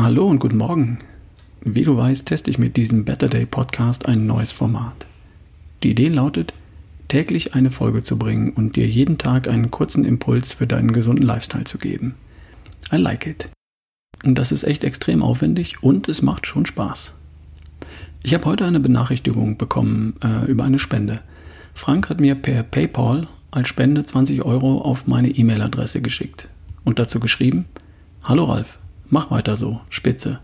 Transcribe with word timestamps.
Hallo 0.00 0.28
und 0.28 0.38
guten 0.38 0.58
Morgen. 0.58 0.98
Wie 1.60 1.82
du 1.82 1.96
weißt, 1.96 2.24
teste 2.24 2.52
ich 2.52 2.58
mit 2.60 2.76
diesem 2.76 3.04
Better 3.04 3.26
Day 3.26 3.46
Podcast 3.46 4.06
ein 4.06 4.28
neues 4.28 4.52
Format. 4.52 5.08
Die 5.82 5.90
Idee 5.90 6.06
lautet, 6.06 6.54
täglich 7.08 7.56
eine 7.56 7.72
Folge 7.72 8.04
zu 8.04 8.16
bringen 8.16 8.50
und 8.50 8.76
dir 8.76 8.86
jeden 8.86 9.18
Tag 9.18 9.48
einen 9.48 9.72
kurzen 9.72 10.04
Impuls 10.04 10.52
für 10.52 10.68
deinen 10.68 10.92
gesunden 10.92 11.26
Lifestyle 11.26 11.64
zu 11.64 11.78
geben. 11.78 12.14
I 12.92 12.96
like 12.96 13.26
it. 13.26 13.50
Und 14.22 14.36
das 14.38 14.52
ist 14.52 14.62
echt 14.62 14.84
extrem 14.84 15.20
aufwendig 15.20 15.82
und 15.82 16.08
es 16.08 16.22
macht 16.22 16.46
schon 16.46 16.64
Spaß. 16.64 17.16
Ich 18.22 18.34
habe 18.34 18.44
heute 18.44 18.66
eine 18.66 18.78
Benachrichtigung 18.78 19.58
bekommen 19.58 20.14
äh, 20.22 20.48
über 20.48 20.62
eine 20.62 20.78
Spende. 20.78 21.22
Frank 21.74 22.08
hat 22.08 22.20
mir 22.20 22.36
per 22.36 22.62
PayPal 22.62 23.26
als 23.50 23.66
Spende 23.66 24.04
20 24.04 24.44
Euro 24.44 24.80
auf 24.80 25.08
meine 25.08 25.30
E-Mail-Adresse 25.30 26.02
geschickt 26.02 26.48
und 26.84 27.00
dazu 27.00 27.18
geschrieben, 27.18 27.64
Hallo 28.22 28.44
Ralf, 28.44 28.78
mach 29.10 29.30
weiter 29.30 29.56
so, 29.56 29.80
spitze. 29.90 30.40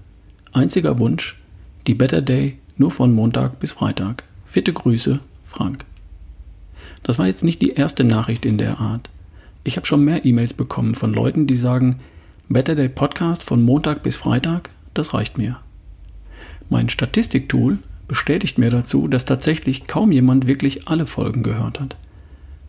Einziger 0.52 0.98
Wunsch, 0.98 1.40
die 1.86 1.94
Better 1.94 2.22
Day 2.22 2.58
nur 2.76 2.90
von 2.90 3.12
Montag 3.12 3.60
bis 3.60 3.72
Freitag. 3.72 4.24
Fitte 4.44 4.72
Grüße, 4.72 5.20
Frank. 5.44 5.84
Das 7.02 7.18
war 7.18 7.26
jetzt 7.26 7.44
nicht 7.44 7.60
die 7.60 7.72
erste 7.72 8.04
Nachricht 8.04 8.44
in 8.44 8.58
der 8.58 8.78
Art. 8.80 9.10
Ich 9.62 9.76
habe 9.76 9.86
schon 9.86 10.04
mehr 10.04 10.24
E-Mails 10.24 10.54
bekommen 10.54 10.94
von 10.94 11.12
Leuten, 11.12 11.46
die 11.46 11.56
sagen, 11.56 11.96
Better 12.48 12.74
Day 12.74 12.88
Podcast 12.88 13.42
von 13.42 13.62
Montag 13.62 14.02
bis 14.02 14.16
Freitag, 14.16 14.70
das 14.92 15.14
reicht 15.14 15.38
mir. 15.38 15.58
Mein 16.68 16.88
Statistiktool 16.88 17.78
bestätigt 18.08 18.58
mir 18.58 18.70
dazu, 18.70 19.08
dass 19.08 19.24
tatsächlich 19.24 19.86
kaum 19.86 20.12
jemand 20.12 20.46
wirklich 20.46 20.88
alle 20.88 21.06
Folgen 21.06 21.42
gehört 21.42 21.80
hat. 21.80 21.96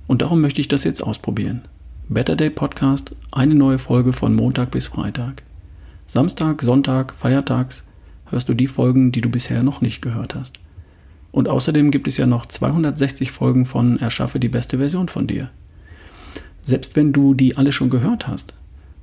Und 0.07 0.21
darum 0.21 0.41
möchte 0.41 0.61
ich 0.61 0.67
das 0.67 0.83
jetzt 0.83 1.01
ausprobieren. 1.01 1.61
Better 2.07 2.35
Day 2.35 2.49
Podcast, 2.49 3.15
eine 3.31 3.55
neue 3.55 3.79
Folge 3.79 4.13
von 4.13 4.35
Montag 4.35 4.71
bis 4.71 4.87
Freitag. 4.87 5.43
Samstag, 6.07 6.61
Sonntag, 6.61 7.13
Feiertags 7.13 7.85
hörst 8.29 8.47
du 8.47 8.53
die 8.53 8.67
Folgen, 8.67 9.11
die 9.11 9.21
du 9.21 9.29
bisher 9.29 9.63
noch 9.63 9.81
nicht 9.81 10.01
gehört 10.01 10.35
hast. 10.35 10.59
Und 11.31 11.49
außerdem 11.49 11.91
gibt 11.91 12.07
es 12.07 12.17
ja 12.17 12.25
noch 12.25 12.45
260 12.45 13.31
Folgen 13.31 13.65
von 13.65 13.99
Erschaffe 13.99 14.39
die 14.39 14.47
beste 14.47 14.77
Version 14.77 15.09
von 15.09 15.27
dir. 15.27 15.49
Selbst 16.61 16.95
wenn 16.95 17.11
du 17.11 17.33
die 17.33 17.57
alle 17.57 17.71
schon 17.71 17.89
gehört 17.89 18.27
hast, 18.27 18.53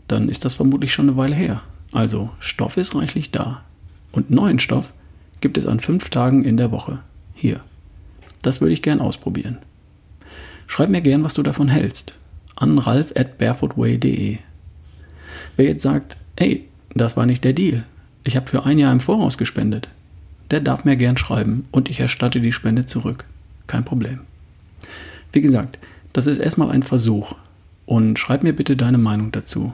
dann 0.09 0.29
ist 0.29 0.45
das 0.45 0.55
vermutlich 0.55 0.95
schon 0.95 1.09
eine 1.09 1.17
Weile 1.17 1.35
her. 1.35 1.63
Also 1.93 2.31
Stoff 2.39 2.77
ist 2.77 2.95
reichlich 2.95 3.31
da. 3.31 3.63
Und 4.13 4.31
neuen 4.31 4.59
Stoff 4.59 4.95
gibt 5.41 5.59
es 5.59 5.67
an 5.67 5.81
fünf 5.81 6.09
Tagen 6.09 6.45
in 6.45 6.57
der 6.57 6.71
Woche. 6.71 7.01
Hier. 7.35 7.61
Das 8.43 8.61
würde 8.61 8.73
ich 8.73 8.83
gern 8.83 9.01
ausprobieren. 9.01 9.59
Schreib 10.67 10.89
mir 10.89 11.03
gern, 11.03 11.25
was 11.25 11.35
du 11.35 11.43
davon 11.43 11.69
hältst. 11.69 12.15
An 12.57 12.79
ralf 12.79 13.13
at 13.17 13.39
barefootway.de. 13.39 14.39
Wer 15.57 15.67
jetzt 15.67 15.83
sagt, 15.83 16.17
hey, 16.39 16.69
das 16.95 17.17
war 17.17 17.27
nicht 17.27 17.45
der 17.45 17.53
Deal. 17.53 17.85
Ich 18.25 18.37
habe 18.37 18.49
für 18.49 18.65
ein 18.65 18.79
Jahr 18.79 18.93
im 18.93 19.01
Voraus 19.01 19.39
gespendet. 19.39 19.89
Der 20.51 20.61
darf 20.61 20.85
mir 20.85 20.97
gern 20.97 21.17
schreiben 21.17 21.65
und 21.71 21.89
ich 21.89 22.01
erstatte 22.01 22.41
die 22.41 22.53
Spende 22.53 22.87
zurück. 22.87 23.25
Kein 23.67 23.85
Problem. 23.85 24.21
Wie 25.33 25.41
gesagt, 25.41 25.79
das 26.13 26.27
ist 26.27 26.39
erstmal 26.39 26.71
ein 26.71 26.83
Versuch. 26.83 27.35
Und 27.87 28.19
schreib 28.19 28.43
mir 28.43 28.55
bitte 28.55 28.77
deine 28.77 28.99
Meinung 28.99 29.33
dazu. 29.33 29.73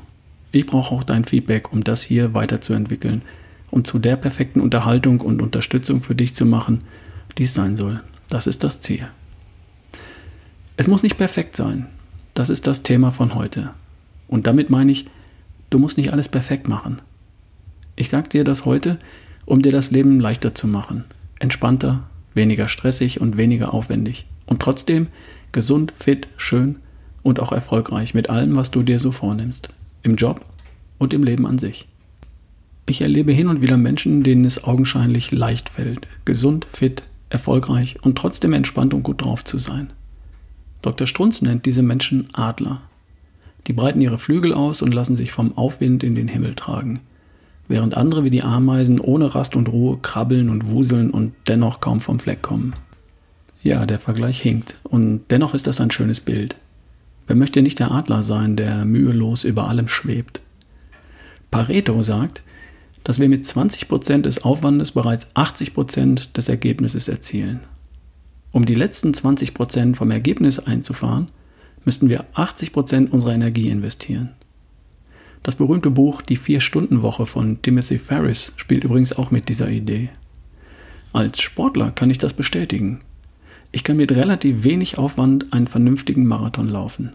Ich 0.51 0.67
brauche 0.67 0.95
auch 0.95 1.03
dein 1.03 1.25
Feedback, 1.25 1.73
um 1.73 1.85
das 1.85 2.03
hier 2.03 2.35
weiterzuentwickeln 2.35 3.23
und 3.71 3.87
zu 3.87 3.99
der 3.99 4.17
perfekten 4.17 4.61
Unterhaltung 4.61 5.21
und 5.21 5.43
Unterstützung 5.43 6.03
für 6.03 6.15
dich 6.15 6.35
zu 6.35 6.47
machen, 6.47 6.83
die 7.37 7.45
es 7.45 7.55
sein 7.55 7.77
soll. 7.77 8.01
Das 8.29 8.47
ist 8.47 8.65
das 8.65 8.81
Ziel. 8.81 9.07
Es 10.77 10.87
muss 10.87 11.03
nicht 11.03 11.19
perfekt 11.19 11.57
sein. 11.57 11.87
Das 12.35 12.51
ist 12.51 12.67
das 12.67 12.83
Thema 12.83 13.11
von 13.11 13.35
heute. 13.35 13.71
Und 14.27 14.47
damit 14.47 14.71
meine 14.71 14.93
ich, 14.93 15.07
du 15.71 15.79
musst 15.79 15.99
nicht 15.99 16.13
alles 16.13 16.29
perfekt 16.29 16.69
machen. 16.69 17.03
Ich 17.99 18.11
sage 18.11 18.29
dir 18.29 18.45
das 18.45 18.65
heute, 18.65 18.97
um 19.45 19.61
dir 19.61 19.73
das 19.73 19.91
Leben 19.91 20.21
leichter 20.21 20.55
zu 20.55 20.69
machen. 20.69 21.03
Entspannter, 21.41 22.05
weniger 22.33 22.69
stressig 22.69 23.21
und 23.21 23.37
weniger 23.37 23.75
aufwendig. 23.75 24.25
Und 24.47 24.63
trotzdem 24.63 25.09
gesund, 25.51 25.93
fit, 25.97 26.29
schön 26.37 26.77
und 27.25 27.41
auch 27.41 27.51
erfolgreich 27.51 28.15
mit 28.15 28.31
allem, 28.31 28.55
was 28.55 28.71
du 28.71 28.85
dir 28.85 29.01
so 29.01 29.11
vornimmst. 29.11 29.71
Im 30.05 30.15
Job 30.15 30.47
und 30.99 31.13
im 31.13 31.25
Leben 31.25 31.45
an 31.45 31.59
sich. 31.59 31.89
Ich 32.87 33.01
erlebe 33.01 33.33
hin 33.33 33.49
und 33.49 33.63
wieder 33.63 33.77
Menschen, 33.77 34.23
denen 34.23 34.45
es 34.45 34.63
augenscheinlich 34.63 35.33
leicht 35.33 35.69
fällt, 35.69 36.07
gesund, 36.25 36.69
fit, 36.71 37.03
erfolgreich 37.31 37.97
und 38.03 38.17
trotzdem 38.17 38.53
entspannt 38.53 38.95
und 38.95 39.03
gut 39.03 39.25
drauf 39.25 39.45
zu 39.45 39.59
sein. 39.59 39.91
Dr. 40.83 41.09
Strunz 41.09 41.43
nennt 41.43 41.67
diese 41.67 41.83
Menschen 41.83 42.29
Adler. 42.33 42.81
Die 43.67 43.73
breiten 43.73 44.01
ihre 44.01 44.19
Flügel 44.19 44.55
aus 44.55 44.83
und 44.83 44.95
lassen 44.95 45.17
sich 45.17 45.33
vom 45.33 45.59
Aufwind 45.59 46.05
in 46.05 46.15
den 46.15 46.29
Himmel 46.29 46.55
tragen 46.55 47.01
während 47.69 47.97
andere 47.97 48.25
wie 48.25 48.31
die 48.31 48.43
Ameisen 48.43 48.99
ohne 48.99 49.35
Rast 49.35 49.55
und 49.55 49.69
Ruhe 49.69 49.99
krabbeln 50.01 50.51
und 50.51 50.71
wuseln 50.71 51.11
und 51.11 51.33
dennoch 51.47 51.81
kaum 51.81 52.01
vom 52.01 52.19
Fleck 52.19 52.43
kommen. 52.43 52.73
Ja, 53.63 53.87
der 53.87 53.99
Vergleich 53.99 54.41
hinkt, 54.41 54.77
und 54.85 55.23
dennoch 55.31 55.55
ist 55.55 55.67
das 55.67 55.81
ein 55.81 55.91
schönes 55.91 56.21
Bild. 56.21 56.57
Wer 57.27 57.37
möchte 57.37 57.61
nicht 57.61 57.79
der 57.79 57.91
Adler 57.91 58.23
sein, 58.23 58.57
der 58.57 58.85
mühelos 58.85 59.45
über 59.45 59.69
allem 59.69 59.89
schwebt? 59.89 60.43
Pareto 61.51 62.03
sagt, 62.03 62.43
dass 63.05 63.19
wir 63.19 63.29
mit 63.29 63.45
20% 63.45 64.23
des 64.23 64.45
Aufwandes 64.45 64.93
bereits 64.93 65.35
80% 65.35 66.33
des 66.33 66.49
Ergebnisses 66.49 67.09
erzielen. 67.09 67.61
Um 68.51 68.65
die 68.65 68.75
letzten 68.75 69.13
20% 69.13 69.95
vom 69.95 70.11
Ergebnis 70.11 70.59
einzufahren, 70.59 71.29
müssten 71.85 72.09
wir 72.09 72.25
80% 72.35 73.11
unserer 73.11 73.35
Energie 73.35 73.69
investieren. 73.69 74.31
Das 75.43 75.55
berühmte 75.55 75.91
Buch 75.91 76.23
Die 76.23 76.37
Vier-Stunden-Woche 76.37 77.27
von 77.27 77.63
Timothy 77.63 77.99
Ferris 77.99 78.53
spielt 78.57 78.85
übrigens 78.85 79.13
auch 79.13 79.31
mit 79.31 79.49
dieser 79.49 79.71
Idee. 79.71 80.11
Als 81.13 81.41
Sportler 81.41 81.91
kann 81.91 82.11
ich 82.11 82.19
das 82.19 82.35
bestätigen. 82.35 83.01
Ich 83.73 83.85
kann 83.85 83.97
mit 83.97 84.13
relativ 84.13 84.65
wenig 84.65 84.99
Aufwand 84.99 85.53
einen 85.53 85.67
vernünftigen 85.67 86.27
Marathon 86.27 86.69
laufen. 86.69 87.13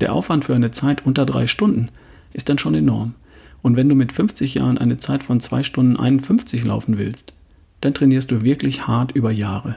Der 0.00 0.12
Aufwand 0.12 0.44
für 0.44 0.54
eine 0.54 0.70
Zeit 0.70 1.06
unter 1.06 1.24
drei 1.24 1.46
Stunden 1.46 1.88
ist 2.32 2.48
dann 2.48 2.58
schon 2.58 2.74
enorm. 2.74 3.14
Und 3.62 3.76
wenn 3.76 3.88
du 3.88 3.94
mit 3.94 4.12
50 4.12 4.54
Jahren 4.54 4.76
eine 4.76 4.98
Zeit 4.98 5.22
von 5.22 5.40
2 5.40 5.62
Stunden 5.62 5.96
51 5.96 6.64
laufen 6.64 6.98
willst, 6.98 7.32
dann 7.80 7.94
trainierst 7.94 8.30
du 8.30 8.42
wirklich 8.42 8.86
hart 8.86 9.12
über 9.12 9.30
Jahre. 9.30 9.76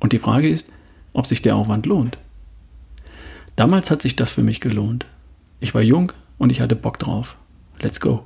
Und 0.00 0.12
die 0.12 0.18
Frage 0.18 0.48
ist, 0.48 0.70
ob 1.12 1.26
sich 1.26 1.42
der 1.42 1.56
Aufwand 1.56 1.86
lohnt. 1.86 2.18
Damals 3.56 3.90
hat 3.90 4.02
sich 4.02 4.16
das 4.16 4.30
für 4.30 4.42
mich 4.42 4.60
gelohnt. 4.60 5.06
Ich 5.60 5.74
war 5.74 5.82
jung, 5.82 6.12
und 6.38 6.50
ich 6.50 6.60
hatte 6.60 6.76
Bock 6.76 6.98
drauf. 6.98 7.36
Let's 7.80 8.00
go. 8.00 8.24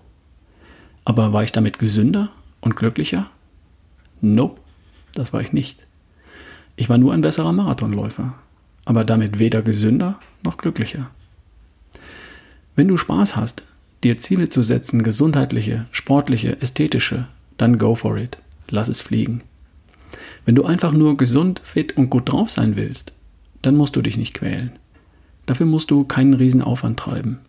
Aber 1.05 1.33
war 1.33 1.43
ich 1.43 1.53
damit 1.53 1.79
gesünder 1.79 2.31
und 2.61 2.77
glücklicher? 2.77 3.31
Nope, 4.21 4.61
das 5.15 5.33
war 5.33 5.41
ich 5.41 5.53
nicht. 5.53 5.87
Ich 6.77 6.89
war 6.89 6.99
nur 6.99 7.13
ein 7.13 7.23
besserer 7.23 7.53
Marathonläufer, 7.53 8.35
aber 8.85 9.05
damit 9.05 9.39
weder 9.39 9.63
gesünder 9.63 10.19
noch 10.43 10.57
glücklicher. 10.59 11.11
Wenn 12.77 12.89
du 12.89 12.97
Spaß 12.97 13.37
hast, 13.37 13.65
dir 14.05 14.19
Ziele 14.19 14.49
zu 14.49 14.63
setzen, 14.63 15.03
gesundheitliche, 15.03 15.87
sportliche, 15.91 16.61
ästhetische, 16.63 17.27
dann 17.57 17.79
go 17.79 17.95
for 17.95 18.17
it. 18.17 18.39
Lass 18.69 18.89
es 18.89 19.01
fliegen. 19.01 19.43
Wenn 20.45 20.55
du 20.55 20.65
einfach 20.65 20.93
nur 20.93 21.17
gesund, 21.17 21.61
fit 21.65 21.97
und 21.97 22.11
gut 22.11 22.31
drauf 22.31 22.51
sein 22.51 22.77
willst, 22.77 23.13
dann 23.63 23.77
musst 23.77 23.97
du 23.97 24.03
dich 24.03 24.17
nicht 24.17 24.35
quälen. 24.35 24.73
Dafür 25.47 25.67
musst 25.67 25.91
du 25.91 26.05
keinen 26.05 26.35
Riesenaufwand 26.35 26.99
treiben. 26.99 27.41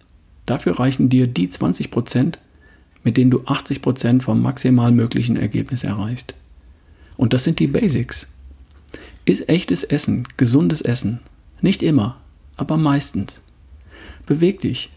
Dafür 0.49 0.79
reichen 0.79 1.09
dir 1.09 1.27
die 1.27 1.47
20%, 1.47 2.39
mit 3.03 3.17
denen 3.17 3.29
du 3.29 3.41
80% 3.41 4.23
vom 4.23 4.41
maximal 4.41 4.91
möglichen 4.91 5.37
Ergebnis 5.37 5.83
erreichst. 5.83 6.33
Und 7.17 7.33
das 7.33 7.43
sind 7.43 7.59
die 7.59 7.67
Basics. 7.67 8.33
Ist 9.25 9.47
echtes 9.47 9.83
Essen, 9.83 10.27
gesundes 10.37 10.81
Essen. 10.81 11.19
Nicht 11.61 11.83
immer, 11.83 12.17
aber 12.57 12.77
meistens. 12.77 13.43
Beweg 14.25 14.59
dich, 14.61 14.89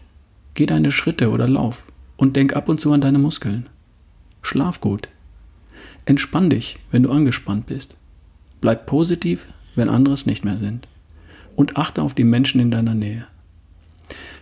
geh 0.55 0.65
deine 0.65 0.89
Schritte 0.89 1.29
oder 1.29 1.47
lauf 1.47 1.85
und 2.17 2.35
denk 2.35 2.55
ab 2.55 2.67
und 2.67 2.79
zu 2.79 2.91
an 2.91 3.01
deine 3.01 3.19
Muskeln. 3.19 3.69
Schlaf 4.41 4.81
gut. 4.81 5.07
Entspann 6.05 6.49
dich, 6.49 6.77
wenn 6.89 7.03
du 7.03 7.11
angespannt 7.11 7.67
bist. 7.67 7.95
Bleib 8.59 8.87
positiv, 8.87 9.45
wenn 9.75 9.87
andere 9.87 10.15
es 10.15 10.25
nicht 10.25 10.43
mehr 10.43 10.57
sind. 10.57 10.87
Und 11.55 11.77
achte 11.77 12.01
auf 12.01 12.15
die 12.15 12.23
Menschen 12.23 12.59
in 12.59 12.71
deiner 12.71 12.95
Nähe. 12.95 13.27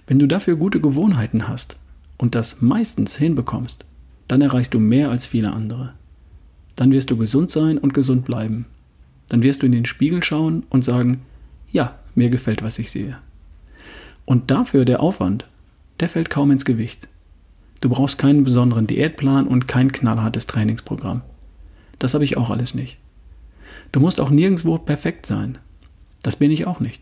Wenn 0.07 0.19
du 0.19 0.27
dafür 0.27 0.55
gute 0.55 0.81
Gewohnheiten 0.81 1.47
hast 1.47 1.77
und 2.17 2.35
das 2.35 2.61
meistens 2.61 3.15
hinbekommst, 3.15 3.85
dann 4.27 4.41
erreichst 4.41 4.73
du 4.73 4.79
mehr 4.79 5.09
als 5.09 5.25
viele 5.25 5.51
andere. 5.51 5.93
Dann 6.75 6.91
wirst 6.91 7.11
du 7.11 7.17
gesund 7.17 7.51
sein 7.51 7.77
und 7.77 7.93
gesund 7.93 8.25
bleiben. 8.25 8.65
Dann 9.27 9.43
wirst 9.43 9.61
du 9.61 9.65
in 9.65 9.71
den 9.71 9.85
Spiegel 9.85 10.23
schauen 10.23 10.63
und 10.69 10.83
sagen, 10.83 11.21
ja, 11.71 11.99
mir 12.15 12.29
gefällt, 12.29 12.63
was 12.63 12.79
ich 12.79 12.91
sehe. 12.91 13.17
Und 14.25 14.51
dafür 14.51 14.85
der 14.85 15.01
Aufwand, 15.01 15.45
der 15.99 16.09
fällt 16.09 16.29
kaum 16.29 16.51
ins 16.51 16.65
Gewicht. 16.65 17.07
Du 17.81 17.89
brauchst 17.89 18.17
keinen 18.17 18.43
besonderen 18.43 18.87
Diätplan 18.87 19.47
und 19.47 19.67
kein 19.67 19.91
knallhartes 19.91 20.47
Trainingsprogramm. 20.47 21.21
Das 21.99 22.13
habe 22.13 22.23
ich 22.23 22.37
auch 22.37 22.49
alles 22.49 22.73
nicht. 22.73 22.99
Du 23.91 23.99
musst 23.99 24.19
auch 24.19 24.29
nirgendwo 24.29 24.77
perfekt 24.77 25.25
sein. 25.25 25.57
Das 26.23 26.35
bin 26.35 26.51
ich 26.51 26.67
auch 26.67 26.79
nicht. 26.79 27.01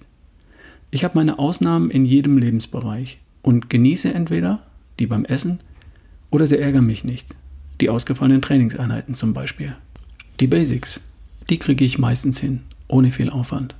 Ich 0.91 1.03
habe 1.03 1.17
meine 1.17 1.37
Ausnahmen 1.37 1.91
in 1.91 2.05
jedem 2.05 2.37
Lebensbereich 2.37 3.19
und 3.41 3.69
genieße 3.69 4.13
entweder 4.13 4.63
die 4.99 5.07
beim 5.07 5.25
Essen 5.25 5.59
Oder 6.31 6.45
sie 6.45 6.59
ärgern 6.59 6.85
mich 6.85 7.03
nicht. 7.03 7.35
Die 7.81 7.89
ausgefallenen 7.89 8.41
Trainingseinheiten 8.41 9.15
zum 9.15 9.33
Beispiel. 9.33 9.75
Die 10.39 10.47
Basics, 10.47 11.01
die 11.49 11.57
kriege 11.57 11.83
ich 11.83 11.97
meistens 11.97 12.39
hin, 12.39 12.61
ohne 12.87 13.09
viel 13.09 13.29
Aufwand. 13.31 13.73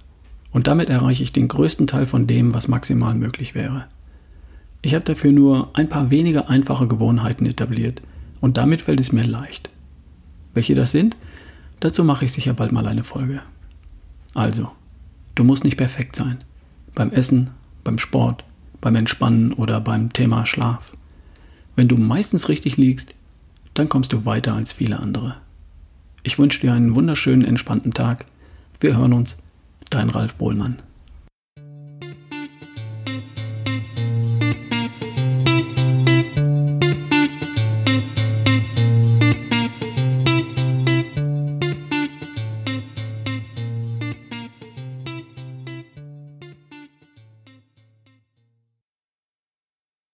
Und 0.51 0.65
damit 0.65 0.89
erreiche 0.89 1.21
ich 1.21 1.31
den 1.31 1.47
größten 1.47 1.85
Teil 1.85 2.07
von 2.07 2.25
dem, 2.25 2.53
was 2.53 2.67
maximal 2.67 3.13
möglich 3.13 3.53
wäre. 3.53 3.85
Ich 4.81 4.95
habe 4.95 5.06
dafür 5.06 5.31
nur 5.31 5.69
ein 5.73 5.89
paar 5.89 6.09
wenige 6.09 6.50
einfache 6.50 6.88
Gewohnheiten 6.88 7.45
etabliert 7.45 8.01
und 8.41 8.57
damit 8.57 8.81
fällt 8.81 9.00
es 9.00 9.11
mir 9.11 9.25
leicht. 9.25 9.69
Welche 10.53 10.73
das 10.73 10.91
sind? 10.91 11.17
Dazu 11.79 12.03
mache 12.03 12.25
ich 12.25 12.33
sicher 12.33 12.53
bald 12.53 12.71
mal 12.71 12.88
eine 12.88 13.03
Folge. 13.03 13.41
Also, 14.33 14.71
du 15.35 15.44
musst 15.44 15.63
nicht 15.63 15.77
perfekt 15.77 16.15
sein. 16.15 16.39
Beim 16.95 17.12
Essen, 17.12 17.51
beim 17.83 18.00
Sport, 18.00 18.44
beim 18.81 18.95
Entspannen 18.95 19.53
oder 19.53 19.80
beim 19.80 20.12
Thema 20.13 20.45
Schlaf. 20.45 20.91
Wenn 21.75 21.88
du 21.88 21.97
meistens 21.97 22.50
richtig 22.50 22.77
liegst, 22.77 23.15
dann 23.74 23.89
kommst 23.89 24.12
du 24.13 24.25
weiter 24.25 24.53
als 24.56 24.74
viele 24.74 25.00
andere. 25.00 25.36
Ich 26.24 26.38
wünsche 26.38 26.59
dir 26.59 26.74
einen 26.74 26.95
wunderschönen, 26.95 27.45
entspannten 27.45 27.94
Tag. 27.94 28.25
Wir 28.80 28.97
hören 28.97 29.13
uns. 29.13 29.38
Dein 29.89 30.09
Ralf 30.09 30.36
Bohlmann. 30.36 30.80